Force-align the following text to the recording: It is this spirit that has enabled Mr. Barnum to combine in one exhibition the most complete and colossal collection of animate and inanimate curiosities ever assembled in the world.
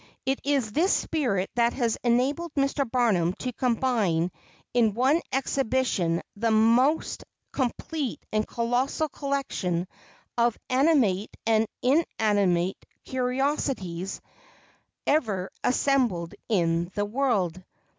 It 0.25 0.41
is 0.43 0.71
this 0.71 0.91
spirit 0.91 1.51
that 1.53 1.73
has 1.73 1.95
enabled 2.03 2.55
Mr. 2.55 2.89
Barnum 2.89 3.33
to 3.33 3.53
combine 3.53 4.31
in 4.73 4.95
one 4.95 5.21
exhibition 5.31 6.23
the 6.35 6.49
most 6.49 7.23
complete 7.53 8.19
and 8.33 8.47
colossal 8.47 9.07
collection 9.09 9.87
of 10.39 10.57
animate 10.71 11.37
and 11.45 11.67
inanimate 11.83 12.83
curiosities 13.05 14.21
ever 15.05 15.51
assembled 15.63 16.33
in 16.49 16.89
the 16.95 17.05
world. 17.05 17.63